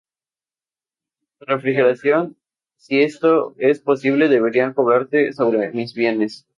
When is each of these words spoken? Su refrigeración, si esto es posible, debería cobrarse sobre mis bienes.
Su 1.37 1.45
refrigeración, 1.45 2.35
si 2.75 3.03
esto 3.03 3.53
es 3.59 3.79
posible, 3.81 4.29
debería 4.29 4.73
cobrarse 4.73 5.31
sobre 5.31 5.69
mis 5.73 5.93
bienes. 5.93 6.47